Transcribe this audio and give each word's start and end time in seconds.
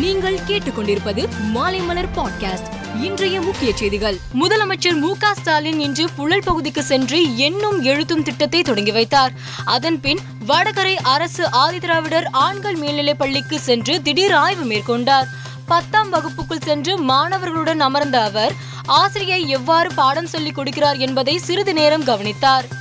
நீங்கள் 0.00 0.38
கேட்டுக்கொண்டிருப்பது 0.48 1.28
மாலைமலர் 1.54 2.08
பாட்காஸ்ட். 2.16 3.02
இன்றைய 3.02 3.40
முக்கிய 3.40 3.76
செய்திகள். 3.76 4.18
முதலமைச்சர் 4.40 5.00
மு 5.00 5.16
க 5.18 5.34
ஸ்டாலின் 5.34 5.80
இன்று 5.80 6.08
புழல் 6.16 6.42
பகுதிக்கு 6.44 6.82
சென்று 6.82 7.36
எண்ணும் 7.36 7.82
எழுத்தும் 7.82 8.22
திட்டத்தை 8.22 8.62
தொடங்கி 8.62 8.90
வைத்தார். 8.90 9.32
அதன் 9.64 10.00
பின் 10.00 10.18
வடகரை 10.46 10.94
அரசு 11.02 11.48
ஆதிதிராவிடர் 11.52 12.26
ஆண்கள் 12.30 12.74
மேல்நிலைப் 12.74 13.18
பள்ளிக்கு 13.18 13.60
சென்று 13.60 14.02
திடீர் 14.02 14.32
ஆய்வு 14.32 14.64
மேற்கொண்டார். 14.64 15.26
பத்தாம் 15.66 16.10
வகுப்புக்குள் 16.10 16.64
சென்று 16.64 16.98
மாணவர்களுடன் 16.98 17.78
அமர்ந்த 17.78 18.22
அவர் 18.22 18.52
ஆசிரியை 18.86 19.48
எவ்வாறு 19.48 19.92
பாடம் 19.94 20.26
சொல்லிக் 20.26 20.58
கொடுக்கிறார் 20.58 20.98
என்பதை 20.98 21.38
சிறிது 21.38 21.72
நேரம் 21.72 22.04
கவனித்தார். 22.04 22.75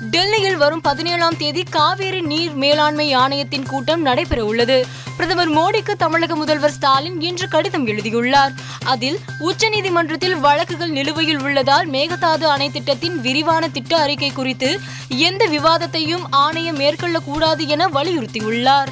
டெல்லியில் 0.00 0.56
வரும் 0.56 0.80
பதினேழாம் 0.80 1.36
தேதி 1.36 1.62
காவேரி 1.62 2.20
நீர் 2.20 2.54
மேலாண்மை 2.54 3.14
ஆணையத்தின் 3.14 3.66
கூட்டம் 3.66 4.00
நடைபெற 4.00 4.44
உள்ளது 4.44 4.86
பிரதமர் 5.16 5.50
மோடிக்கு 5.50 5.92
தமிழக 5.98 6.36
முதல்வர் 6.36 6.70
ஸ்டாலின் 6.70 7.20
இன்று 7.20 7.48
கடிதம் 7.48 7.86
எழுதியுள்ளார். 7.86 8.52
அதில் 8.84 9.18
உச்சநீதிமன்றத்தில் 9.40 10.40
வழக்குகள் 10.40 10.90
நிலுவையில் 10.90 11.42
உள்ளதால் 11.42 11.90
மேகதாது 11.90 12.42
அணை 12.42 12.70
திட்டத்தின் 12.70 13.20
விரிவான 13.20 13.68
திட்ட 13.68 13.96
அறிக்கை 13.96 14.30
குறித்து 14.30 14.80
எந்த 15.08 15.46
விவாதத்தையும் 15.46 16.22
ஆணையம் 16.30 16.78
மேற்கொள்ளக்கூடாது 16.78 17.66
என 17.66 17.88
வலியுறுத்தியுள்ளார். 17.88 18.86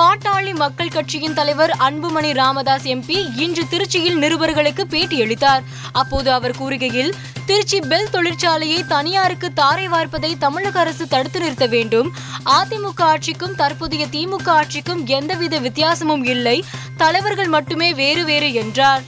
பாட்டாளி 0.00 0.54
மக்கள் 0.54 0.88
கட்சியின் 0.88 1.34
தலைவர் 1.34 1.70
அன்புமணி 1.70 2.32
ராமதாஸ் 2.32 2.84
எம்பி 2.84 3.36
இன்று 3.36 3.62
திருச்சியில் 3.70 4.18
நிருபர்களுக்கு 4.18 4.84
பேட்டியளித்தார் 4.90 5.62
அப்போது 5.92 6.32
அவர் 6.32 6.50
கூறுகையில் 6.50 7.12
திருச்சி 7.46 7.80
பெல் 7.80 8.08
தொழிற்சாலையை 8.12 8.86
தனியாருக்கு 8.86 9.52
தாரை 9.52 9.88
வார்ப்பதை 9.88 10.38
தமிழக 10.38 10.78
அரசு 10.78 11.08
தடுத்து 11.08 11.40
நிறுத்த 11.40 11.66
வேண்டும். 11.66 12.12
அதிமுக 12.44 13.02
ஆட்சிக்கும் 13.02 13.54
தற்போதைய 13.54 14.06
திமுக 14.06 14.48
ஆட்சிக்கும் 14.48 15.06
எந்தவித 15.06 15.58
வித்தியாசமும் 15.58 16.24
இல்லை. 16.24 16.64
தலைவர்கள் 16.96 17.46
மட்டுமே 17.46 17.94
வேறு 17.94 18.24
வேறு 18.24 18.52
என்றார். 18.52 19.02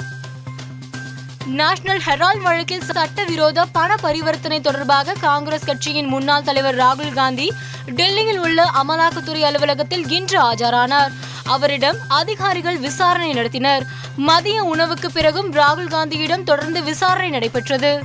நேஷனல் 1.47 2.01
ஹெரால்ட் 2.07 2.43
வழக்கில் 2.43 2.83
சட்டவிரோத 2.83 3.67
பண 3.67 3.95
பரிவர்த்தனை 3.95 4.61
தொடர்பாக 4.61 5.13
காங்கிரஸ் 5.13 5.65
கட்சியின் 5.65 6.07
முன்னாள் 6.07 6.43
தலைவர் 6.43 6.77
ராகுல் 6.77 7.13
காந்தி 7.13 7.53
டெல்லியில் 7.87 8.39
உள்ள 8.39 8.71
அமலாக்கத்துறை 8.83 9.41
அலுவலகத்தில் 9.41 10.09
இன்று 10.09 10.53
ஆஜரானார். 10.53 11.13
அவரிடம் 11.45 11.97
அதிகாரிகள் 12.09 12.79
விசாரணை 12.79 13.33
நடத்தினர். 13.33 13.83
மதிய 14.17 14.63
உணவுக்கு 14.63 15.11
பிறகும் 15.11 15.53
ராகுல் 15.53 15.89
காந்தியிடம் 15.89 16.45
தொடர்ந்து 16.45 16.83
விசாரணை 16.83 17.31
நடைபெற்றது. 17.31 18.03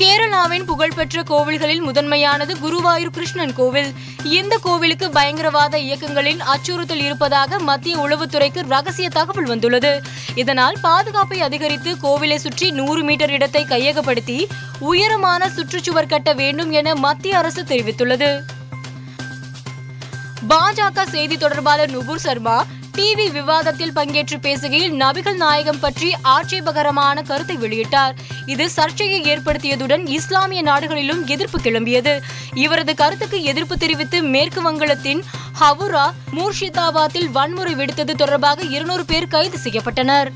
கேரளாவின் 0.00 0.64
புகழ்பெற்ற 0.64 1.22
கோவில்களில் 1.22 1.80
முதன்மையானது 1.80 2.52
குருவாயூர் 2.54 3.12
கிருஷ்ணன் 3.12 3.52
கோவில். 3.52 3.90
இந்த 4.24 4.58
கோவிலுக்கு 4.62 5.10
பயங்கரவாத 5.10 5.78
இயக்கங்களின் 5.78 6.40
அச்சுறுத்தல் 6.40 7.02
இருப்பதாக 7.04 7.58
மத்திய 7.58 7.96
உளவுத்துறைக்கு 7.96 8.62
ரகசிய 8.68 9.08
தகவல் 9.08 9.46
வந்துள்ளது. 9.46 10.02
இதனால் 10.34 10.76
பாதுகாப்பை 10.82 11.40
அதிகரித்து 11.40 11.96
கோவிலை 12.02 12.36
சுற்றி 12.36 12.70
நூறு 12.70 13.02
மீட்டர் 13.02 13.30
இடத்தை 13.30 13.64
கையகப்படுத்தி 13.64 14.38
உயரமான 14.78 15.48
சுற்றுச்சுவர் 15.48 16.06
கட்ட 16.06 16.32
வேண்டும் 16.32 16.70
என 16.70 16.94
மத்திய 16.94 17.38
அரசு 17.38 17.62
தெரிவித்துள்ளது. 17.62 18.42
பாஜக 20.48 21.08
செய்தி 21.08 21.36
தொடர்பாளர் 21.36 21.90
நுபுர் 21.90 22.18
சர்மா 22.18 22.64
டிவி 23.00 23.26
விவாதத்தில் 23.32 23.92
பங்கேற்று 23.96 24.36
பேசுகையில் 24.46 24.94
நபிகள் 25.02 25.36
நாயகம் 25.36 25.78
பற்றி 25.80 26.14
ஆட்சேபகரமான 26.22 27.22
கருத்தை 27.22 27.56
வெளியிட்டார். 27.56 28.14
இது 28.46 28.70
சர்ச்சையை 28.70 29.20
ஏற்படுத்தியதுடன் 29.22 30.02
இஸ்லாமிய 30.06 30.62
நாடுகளிலும் 30.62 31.26
எதிர்ப்பு 31.26 31.58
கிளம்பியது. 31.60 32.20
இவரது 32.64 32.94
கருத்துக்கு 32.94 33.42
எதிர்ப்பு 33.42 33.76
தெரிவித்து 33.76 34.22
மேற்கு 34.22 34.62
வங்கத்தின் 34.62 35.22
ஹவுரா 35.60 36.04
மூர்ஷிதாபாத்தில் 36.38 37.28
வன்முறை 37.36 37.74
வெடித்தது 37.74 38.14
தொடர்பாக 38.22 38.64
இருநூறு 38.64 39.04
பேர் 39.04 39.28
கைது 39.28 39.58
செய்யப்பட்டனர். 39.64 40.30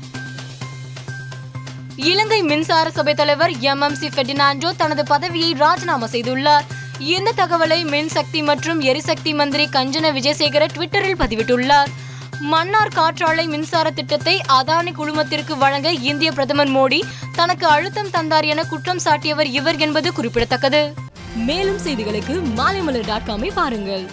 இலங்கை 1.95 2.41
மின்சார 2.43 2.89
சபை 2.89 3.13
தலைவர் 3.13 3.59
எம் 3.59 3.81
எம் 3.81 3.95
சி 3.95 4.07
பெர்டினாண்டோ 4.07 4.71
தனது 4.75 5.03
பதவியை 5.03 5.53
ராஜினாமா 5.53 6.07
செய்துள்ளார். 6.07 6.65
இந்த 6.99 7.35
தகவலை 7.41 7.79
மின்சக்தி 7.93 8.43
மற்றும் 8.43 8.81
எரிசக்தி 8.81 9.33
மந்திரி 9.33 9.67
கஞ்சன 9.77 10.11
விஜயசேகர 10.17 10.65
ட்விட்டரில் 10.77 11.21
பதிவிட்டுள்ளார். 11.23 11.91
மன்னார் 12.39 12.93
காற்றாலை 12.93 13.47
மின்சார 13.47 13.91
திட்டத்தை 13.91 14.41
அதானி 14.53 14.91
குழுமத்திற்கு 14.91 15.57
வழங்க 15.57 15.91
இந்திய 15.91 16.31
பிரதமர் 16.31 16.69
மோடி 16.69 17.01
தனக்கு 17.31 17.67
அழுத்தம் 17.67 18.09
தந்தார் 18.09 18.43
என 18.43 18.63
குற்றம் 18.63 18.99
சாட்டியவர் 19.05 19.45
இவர் 19.45 19.77
என்பது 19.77 20.13
குறிப்பிடத்தக்கது. 20.13 20.93
மேலும் 21.35 21.77
செய்திகளுக்கு 21.77 22.41
மாலைமலர் 22.55 23.05
டாட் 23.05 23.27
காமை 23.27 23.51
பாருங்கள். 23.53 24.09